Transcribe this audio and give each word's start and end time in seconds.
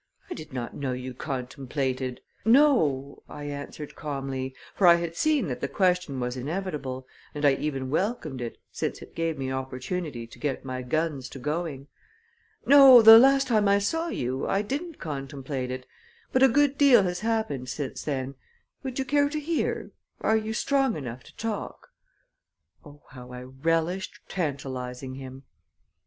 I 0.31 0.33
did 0.33 0.51
not 0.51 0.75
know 0.75 0.93
you 0.93 1.13
contemplated" 1.13 2.21
"No," 2.59 3.21
I 3.29 3.43
answered 3.43 3.95
calmly, 3.95 4.55
for 4.73 4.87
I 4.87 4.95
had 4.95 5.15
seen 5.15 5.47
that 5.49 5.61
the 5.61 5.67
question 5.67 6.19
was 6.19 6.35
inevitable 6.35 7.05
and 7.35 7.45
I 7.45 7.53
even 7.53 7.91
welcomed 7.91 8.41
it, 8.41 8.57
since 8.71 9.03
it 9.03 9.13
gave 9.13 9.37
me 9.37 9.51
opportunity 9.51 10.25
to 10.25 10.39
get 10.39 10.65
my 10.65 10.81
guns 10.81 11.29
to 11.29 11.37
going. 11.37 11.85
"No; 12.65 13.03
the 13.03 13.19
last 13.19 13.45
time 13.47 13.67
I 13.67 13.77
saw 13.77 14.07
you, 14.07 14.47
I 14.47 14.63
didn't 14.63 14.97
contemplate 14.97 15.69
it, 15.69 15.85
but 16.31 16.41
a 16.41 16.47
good 16.49 16.79
deal 16.79 17.03
has 17.03 17.19
happened 17.19 17.69
since 17.69 18.01
then. 18.01 18.33
Would 18.81 18.97
you 18.97 19.05
care 19.05 19.29
to 19.29 19.39
hear? 19.39 19.91
Are 20.21 20.35
you 20.35 20.51
strong 20.53 20.97
enough 20.97 21.21
to 21.25 21.37
talk?" 21.37 21.89
Oh, 22.83 23.03
how 23.11 23.31
I 23.31 23.43
relished 23.43 24.19
tantalizing 24.27 25.13
him! 25.13 25.43